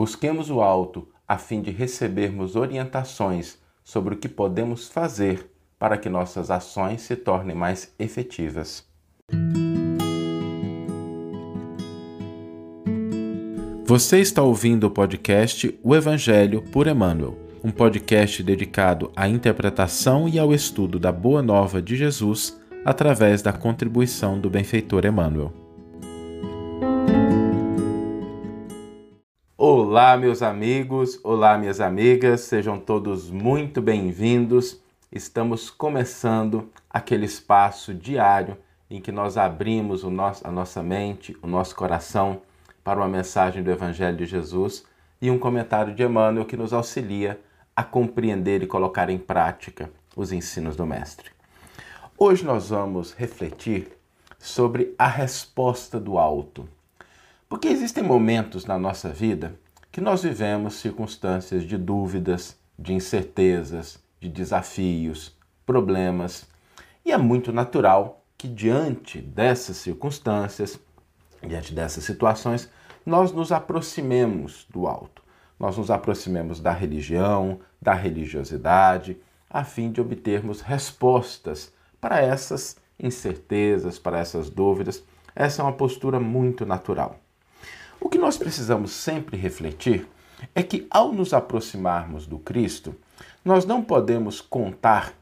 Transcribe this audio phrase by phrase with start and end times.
[0.00, 6.08] Busquemos o alto a fim de recebermos orientações sobre o que podemos fazer para que
[6.08, 8.82] nossas ações se tornem mais efetivas.
[13.84, 20.38] Você está ouvindo o podcast O Evangelho por Emmanuel, um podcast dedicado à interpretação e
[20.38, 25.59] ao estudo da Boa Nova de Jesus através da contribuição do benfeitor Emmanuel.
[29.92, 34.80] Olá, meus amigos, olá, minhas amigas, sejam todos muito bem-vindos.
[35.10, 38.56] Estamos começando aquele espaço diário
[38.88, 42.40] em que nós abrimos nosso, a nossa mente, o nosso coração
[42.84, 44.84] para uma mensagem do Evangelho de Jesus
[45.20, 47.40] e um comentário de Emmanuel que nos auxilia
[47.74, 51.32] a compreender e colocar em prática os ensinos do Mestre.
[52.16, 53.88] Hoje nós vamos refletir
[54.38, 56.68] sobre a resposta do alto.
[57.48, 59.58] Porque existem momentos na nossa vida
[59.92, 66.48] que nós vivemos circunstâncias de dúvidas, de incertezas, de desafios, problemas,
[67.04, 70.78] e é muito natural que diante dessas circunstâncias,
[71.46, 72.70] diante dessas situações,
[73.04, 75.22] nós nos aproximemos do alto.
[75.58, 83.98] Nós nos aproximemos da religião, da religiosidade, a fim de obtermos respostas para essas incertezas,
[83.98, 85.02] para essas dúvidas.
[85.34, 87.18] Essa é uma postura muito natural.
[88.00, 90.08] O que nós precisamos sempre refletir
[90.54, 92.94] é que, ao nos aproximarmos do Cristo,
[93.44, 95.12] nós não podemos contar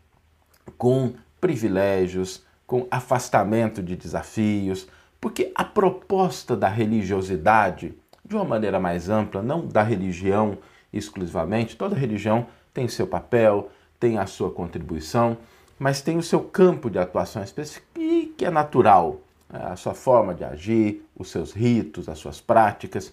[0.77, 4.87] com privilégios, com afastamento de desafios,
[5.21, 10.59] porque a proposta da religiosidade, de uma maneira mais ampla, não da religião
[10.93, 15.37] exclusivamente, toda religião tem seu papel, tem a sua contribuição,
[15.79, 19.21] mas tem o seu campo de atuação específico e que é natural?
[19.49, 23.13] A sua forma de agir, os seus ritos, as suas práticas.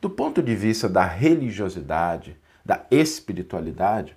[0.00, 4.16] Do ponto de vista da religiosidade, da espiritualidade,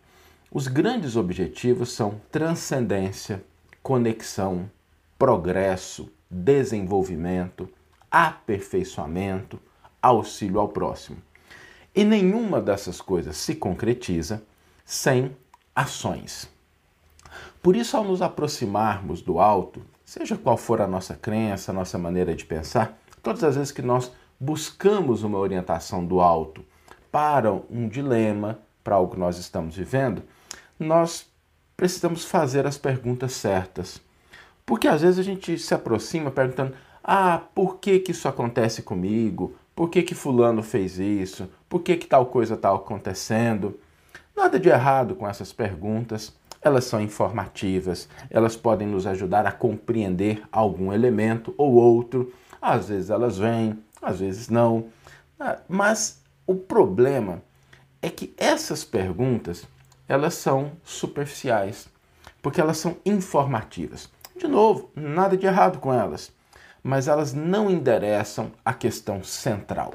[0.52, 3.44] os grandes objetivos são transcendência,
[3.84, 4.69] conexão,
[5.19, 7.70] progresso, desenvolvimento,
[8.09, 9.59] aperfeiçoamento,
[10.02, 11.18] auxílio ao próximo.
[11.94, 14.41] E nenhuma dessas coisas se concretiza
[14.86, 15.36] sem
[15.75, 16.50] ações.
[17.62, 21.97] Por isso, ao nos aproximarmos do alto, seja qual for a nossa crença, a nossa
[21.97, 24.09] maneira de pensar, todas as vezes que nós
[24.40, 26.63] buscamos uma orientação do alto
[27.12, 30.23] para um dilema, para algo que nós estamos vivendo,
[30.79, 31.29] nós
[31.75, 34.01] precisamos fazer as perguntas certas.
[34.66, 36.73] Porque às vezes a gente se aproxima perguntando:
[37.03, 39.57] "Ah, por que que isso acontece comigo?
[39.75, 41.50] Por que que fulano fez isso?
[41.67, 43.78] Por que que tal coisa está acontecendo?"
[44.34, 46.34] Nada de errado com essas perguntas.
[46.62, 52.34] Elas são informativas, elas podem nos ajudar a compreender algum elemento ou outro.
[52.62, 54.88] Às vezes elas vêm, às vezes não.
[55.40, 57.41] Ah, mas o problema
[58.01, 59.67] é que essas perguntas
[60.07, 61.90] elas são superficiais,
[62.41, 64.09] porque elas são informativas.
[64.38, 66.31] De novo, nada de errado com elas,
[66.81, 69.94] mas elas não endereçam a questão central.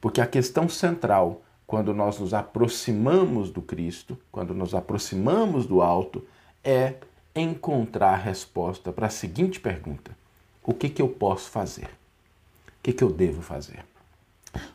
[0.00, 6.22] Porque a questão central, quando nós nos aproximamos do Cristo, quando nos aproximamos do alto,
[6.62, 6.96] é
[7.34, 10.14] encontrar a resposta para a seguinte pergunta:
[10.62, 11.86] o que, que eu posso fazer?
[11.86, 13.86] O que, que eu devo fazer?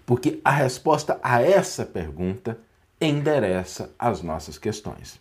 [0.07, 2.57] Porque a resposta a essa pergunta
[2.99, 5.19] endereça as nossas questões.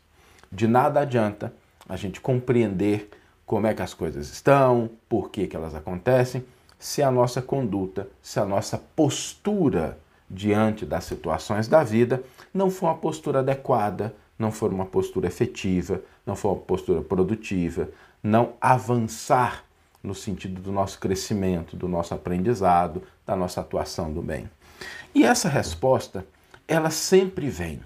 [0.51, 1.53] De nada adianta
[1.87, 3.11] a gente compreender
[3.45, 6.43] como é que as coisas estão, por que, que elas acontecem,
[6.79, 9.99] se a nossa conduta, se a nossa postura
[10.29, 12.23] diante das situações da vida
[12.53, 17.89] não for uma postura adequada, não for uma postura efetiva, não for uma postura produtiva,
[18.23, 19.65] não avançar
[20.03, 24.49] no sentido do nosso crescimento, do nosso aprendizado, da nossa atuação do bem.
[25.15, 26.27] E essa resposta
[26.69, 27.81] ela sempre vem.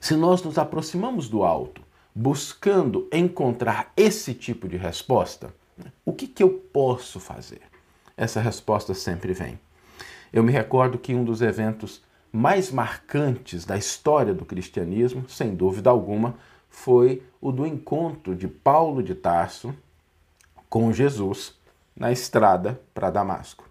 [0.00, 1.82] Se nós nos aproximamos do alto,
[2.14, 5.54] buscando encontrar esse tipo de resposta,
[6.04, 7.62] o que, que eu posso fazer?
[8.16, 9.58] Essa resposta sempre vem.
[10.32, 15.90] Eu me recordo que um dos eventos mais marcantes da história do cristianismo, sem dúvida
[15.90, 16.34] alguma,
[16.70, 19.74] foi o do encontro de Paulo de Tarso
[20.70, 21.54] com Jesus
[21.94, 23.68] na estrada para Damasco.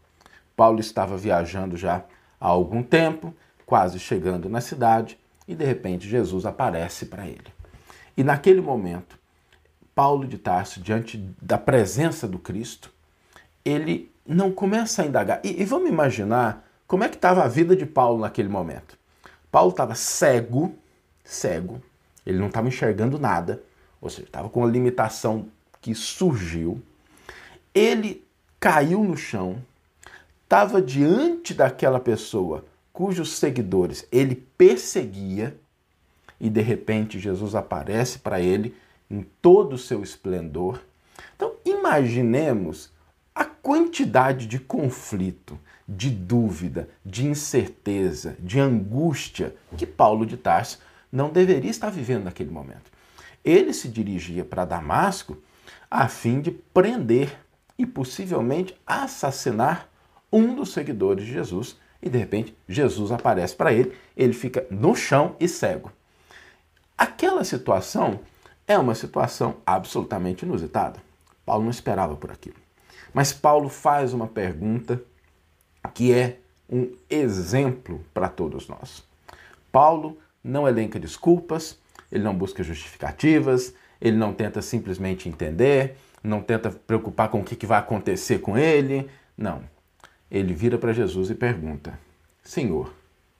[0.56, 2.06] Paulo estava viajando já
[2.40, 3.34] há algum tempo,
[3.66, 7.52] quase chegando na cidade, e de repente Jesus aparece para ele.
[8.16, 9.18] E naquele momento,
[9.96, 12.92] Paulo de Tarso, diante da presença do Cristo,
[13.66, 15.42] ele não começa a indagar.
[15.44, 18.98] E, e vamos imaginar como é que estava a vida de Paulo naquele momento.
[19.52, 20.74] Paulo estava cego,
[21.24, 21.82] cego,
[22.26, 23.62] ele não estava enxergando nada,
[24.00, 25.48] ou seja, estava com uma limitação
[25.82, 26.82] que surgiu.
[27.74, 28.24] Ele
[28.60, 29.62] caiu no chão,
[30.44, 35.58] estava diante daquela pessoa cujos seguidores ele perseguia,
[36.40, 38.76] e de repente Jesus aparece para ele
[39.10, 40.80] em todo o seu esplendor.
[41.36, 42.91] Então, imaginemos
[43.62, 50.80] quantidade de conflito, de dúvida, de incerteza, de angústia que Paulo de Tarso
[51.12, 52.92] não deveria estar vivendo naquele momento.
[53.44, 55.38] Ele se dirigia para Damasco
[55.90, 57.38] a fim de prender
[57.78, 59.90] e possivelmente assassinar
[60.32, 61.78] um dos seguidores de Jesus.
[62.02, 65.92] E de repente Jesus aparece para ele, ele fica no chão e cego.
[66.98, 68.20] Aquela situação
[68.68, 71.02] é uma situação absolutamente inusitada.
[71.46, 72.56] Paulo não esperava por aquilo.
[73.14, 75.02] Mas Paulo faz uma pergunta
[75.94, 76.38] que é
[76.70, 79.04] um exemplo para todos nós.
[79.72, 81.78] Paulo não elenca desculpas,
[82.12, 87.66] ele não busca justificativas, ele não tenta simplesmente entender, não tenta preocupar com o que
[87.66, 89.10] vai acontecer com ele.
[89.38, 89.64] Não.
[90.30, 91.98] Ele vira para Jesus e pergunta:
[92.44, 92.94] Senhor, o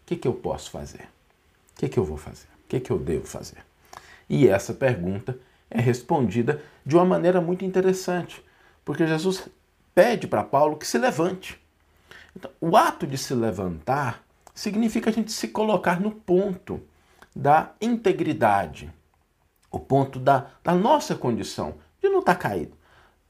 [0.06, 1.08] que, que eu posso fazer?
[1.76, 2.48] O que, que eu vou fazer?
[2.66, 3.58] O que, que eu devo fazer?
[4.30, 5.38] E essa pergunta
[5.70, 8.44] é respondida de uma maneira muito interessante,
[8.84, 9.48] porque Jesus
[9.94, 11.60] pede para Paulo que se levante.
[12.36, 14.24] Então, o ato de se levantar
[14.54, 16.82] significa a gente se colocar no ponto
[17.36, 18.92] da integridade,
[19.70, 22.76] o ponto da, da nossa condição de não estar tá caído.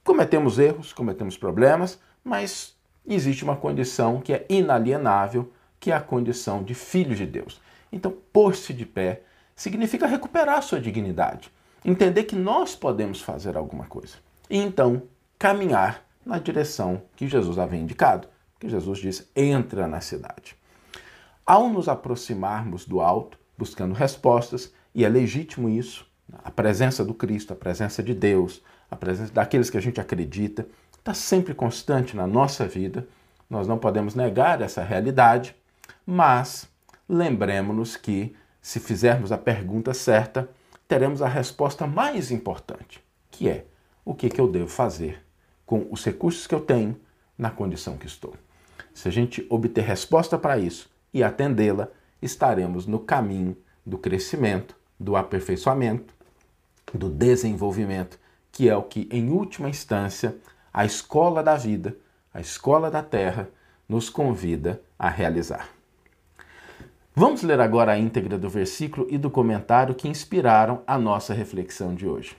[0.03, 2.75] Cometemos erros, cometemos problemas, mas
[3.05, 7.61] existe uma condição que é inalienável, que é a condição de filho de Deus.
[7.91, 9.21] Então, pôr-se de pé
[9.55, 11.51] significa recuperar sua dignidade,
[11.83, 14.15] entender que nós podemos fazer alguma coisa
[14.51, 15.03] e então
[15.41, 18.27] caminhar na direção que Jesus havia indicado,
[18.59, 20.55] que Jesus disse: entra na cidade.
[21.43, 26.05] Ao nos aproximarmos do alto, buscando respostas, e é legítimo isso,
[26.43, 30.67] a presença do Cristo, a presença de Deus, a presença daqueles que a gente acredita,
[30.95, 33.07] está sempre constante na nossa vida.
[33.49, 35.55] Nós não podemos negar essa realidade,
[36.05, 36.69] mas
[37.09, 40.47] lembremos-nos que, se fizermos a pergunta certa,
[40.87, 43.65] teremos a resposta mais importante, que é:
[44.05, 45.30] o que, que eu devo fazer
[45.71, 46.99] com os recursos que eu tenho
[47.37, 48.33] na condição que estou?
[48.93, 51.87] Se a gente obter resposta para isso e atendê-la,
[52.21, 56.13] estaremos no caminho do crescimento, do aperfeiçoamento,
[56.93, 58.19] do desenvolvimento,
[58.51, 60.35] que é o que, em última instância,
[60.73, 61.95] a escola da vida,
[62.33, 63.47] a escola da terra,
[63.87, 65.69] nos convida a realizar.
[67.15, 71.95] Vamos ler agora a íntegra do versículo e do comentário que inspiraram a nossa reflexão
[71.95, 72.35] de hoje.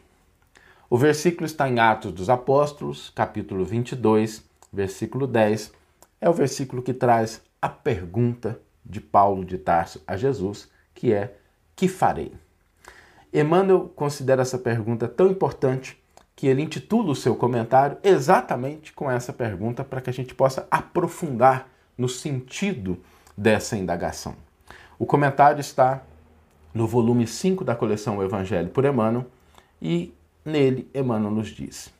[0.92, 5.72] O versículo está em Atos dos Apóstolos, capítulo 22, versículo 10.
[6.20, 11.34] É o versículo que traz a pergunta de Paulo de Tarso a Jesus, que é:
[11.74, 12.34] Que farei?
[13.32, 15.98] Emmanuel considera essa pergunta tão importante
[16.36, 20.68] que ele intitula o seu comentário exatamente com essa pergunta para que a gente possa
[20.70, 22.98] aprofundar no sentido
[23.34, 24.36] dessa indagação.
[24.98, 26.02] O comentário está
[26.74, 29.24] no volume 5 da coleção o Evangelho por Emmanuel
[29.80, 30.12] e
[30.44, 31.92] nele Emmanuel nos diz: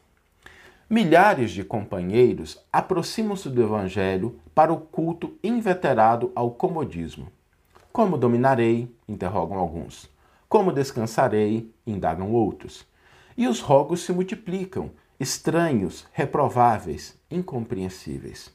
[0.88, 7.28] Milhares de companheiros aproximam-se do Evangelho para o culto inveterado ao comodismo.
[7.92, 8.94] Como dominarei?
[9.08, 10.10] interrogam alguns.
[10.48, 11.72] Como descansarei?
[11.86, 12.86] indagam outros.
[13.36, 18.52] E os rogos se multiplicam, estranhos, reprováveis, incompreensíveis.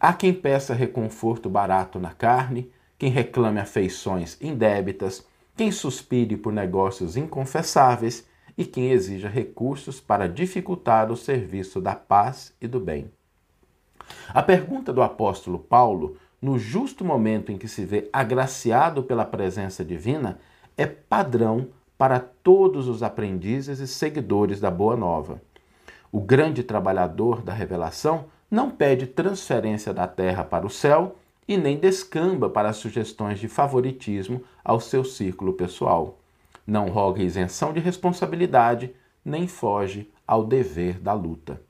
[0.00, 5.26] Há quem peça reconforto barato na carne, quem reclame afeições indébitas,
[5.56, 12.54] quem suspire por negócios inconfessáveis e quem exija recursos para dificultar o serviço da paz
[12.60, 13.10] e do bem.
[14.28, 19.84] A pergunta do apóstolo Paulo, no justo momento em que se vê agraciado pela presença
[19.84, 20.38] divina,
[20.76, 25.40] é padrão para todos os aprendizes e seguidores da Boa Nova.
[26.10, 31.16] O grande trabalhador da revelação não pede transferência da terra para o céu
[31.46, 36.18] e nem descamba para sugestões de favoritismo ao seu círculo pessoal
[36.66, 41.60] não roga isenção de responsabilidade, nem foge ao dever da luta.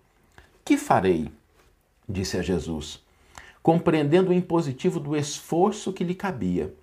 [0.65, 1.31] Que farei?
[2.09, 3.03] disse a Jesus,
[3.63, 6.75] compreendendo o impositivo do esforço que lhe cabia.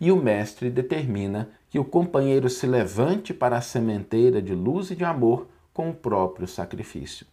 [0.00, 4.96] E o mestre determina que o companheiro se levante para a sementeira de luz e
[4.96, 7.26] de amor com o próprio sacrifício.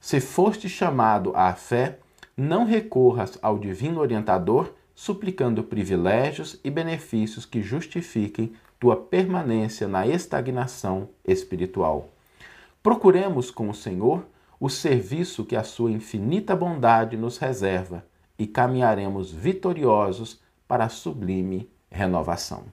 [0.00, 1.98] Se foste chamado à fé,
[2.36, 8.52] não recorras ao divino orientador suplicando privilégios e benefícios que justifiquem
[8.84, 12.10] tua permanência na estagnação espiritual.
[12.82, 14.26] Procuremos com o Senhor
[14.60, 18.04] o serviço que a sua infinita bondade nos reserva
[18.38, 20.38] e caminharemos vitoriosos
[20.68, 22.64] para a sublime renovação.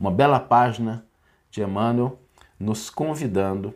[0.00, 1.04] Uma bela página
[1.50, 2.18] de Emmanuel
[2.58, 3.74] nos convidando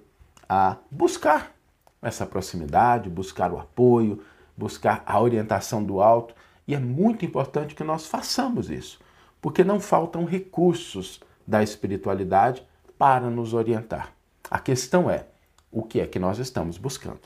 [0.48, 1.52] a buscar
[2.00, 4.22] essa proximidade, buscar o apoio,
[4.56, 6.34] buscar a orientação do alto
[6.66, 8.98] E é muito importante que nós façamos isso,
[9.40, 12.62] porque não faltam recursos da espiritualidade
[12.98, 14.12] para nos orientar.
[14.50, 15.26] A questão é
[15.70, 17.20] o que é que nós estamos buscando.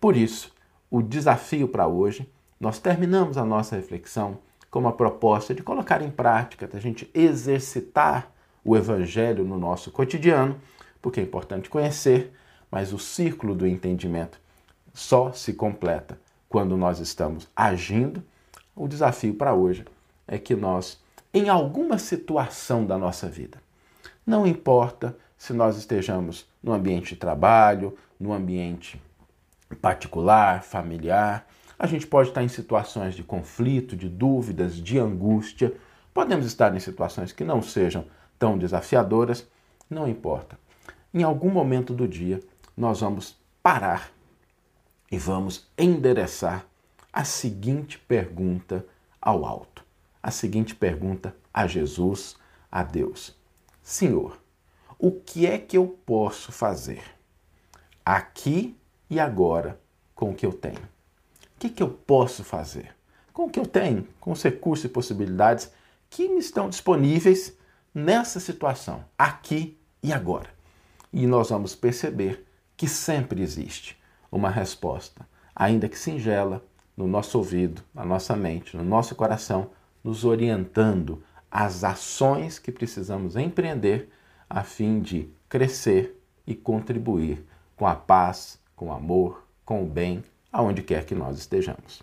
[0.00, 0.52] Por isso,
[0.90, 4.38] o desafio para hoje, nós terminamos a nossa reflexão
[4.70, 8.30] com uma proposta de colocar em prática, da gente exercitar
[8.64, 10.60] o Evangelho no nosso cotidiano,
[11.00, 12.32] porque é importante conhecer,
[12.70, 14.38] mas o círculo do entendimento
[14.92, 18.22] só se completa quando nós estamos agindo.
[18.74, 19.84] O desafio para hoje
[20.26, 21.00] é que nós,
[21.32, 23.58] em alguma situação da nossa vida,
[24.26, 29.00] não importa se nós estejamos no ambiente de trabalho, no ambiente
[29.80, 31.46] particular, familiar,
[31.78, 35.72] a gente pode estar em situações de conflito, de dúvidas, de angústia,
[36.12, 38.04] podemos estar em situações que não sejam
[38.38, 39.46] tão desafiadoras,
[39.88, 40.58] não importa.
[41.14, 42.40] Em algum momento do dia,
[42.76, 44.10] nós vamos parar
[45.10, 46.64] e vamos endereçar
[47.12, 48.84] a seguinte pergunta
[49.20, 49.77] ao alto.
[50.22, 52.36] A seguinte pergunta a Jesus,
[52.70, 53.36] a Deus:
[53.82, 54.40] Senhor,
[54.98, 57.02] o que é que eu posso fazer
[58.04, 58.76] aqui
[59.08, 59.80] e agora
[60.14, 60.80] com o que eu tenho?
[60.80, 62.94] O que, que eu posso fazer
[63.32, 65.70] com o que eu tenho, com os recursos e possibilidades
[66.10, 67.56] que me estão disponíveis
[67.94, 70.50] nessa situação, aqui e agora?
[71.12, 72.44] E nós vamos perceber
[72.76, 73.96] que sempre existe
[74.30, 76.64] uma resposta, ainda que singela,
[76.96, 79.70] no nosso ouvido, na nossa mente, no nosso coração,
[80.08, 84.08] nos orientando às ações que precisamos empreender
[84.48, 87.44] a fim de crescer e contribuir
[87.76, 92.02] com a paz, com o amor, com o bem, aonde quer que nós estejamos.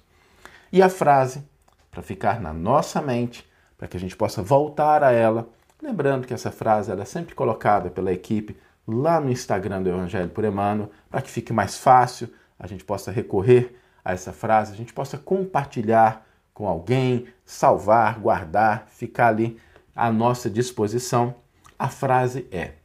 [0.71, 1.43] E a frase,
[1.89, 3.43] para ficar na nossa mente,
[3.75, 5.49] para que a gente possa voltar a ela,
[5.81, 8.55] lembrando que essa frase é sempre colocada pela equipe
[8.87, 13.11] lá no Instagram do Evangelho por Emmanuel, para que fique mais fácil, a gente possa
[13.11, 16.24] recorrer a essa frase, a gente possa compartilhar
[16.55, 19.59] com alguém, salvar, guardar, ficar ali
[19.95, 21.35] à nossa disposição.
[21.77, 22.75] A frase é: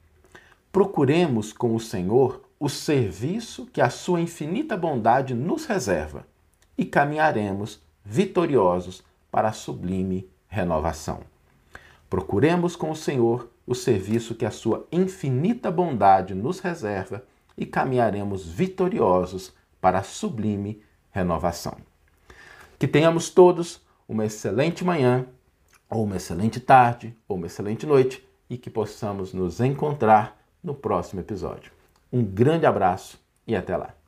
[0.71, 6.27] Procuremos com o Senhor o serviço que a sua infinita bondade nos reserva
[6.77, 11.21] e caminharemos vitoriosos para a sublime renovação.
[12.11, 17.25] Procuremos com o Senhor o serviço que a sua infinita bondade nos reserva
[17.57, 21.90] e caminharemos vitoriosos para a sublime renovação.
[22.81, 25.27] Que tenhamos todos uma excelente manhã,
[25.87, 31.21] ou uma excelente tarde, ou uma excelente noite e que possamos nos encontrar no próximo
[31.21, 31.73] episódio.
[32.11, 34.00] Um grande abraço e até lá!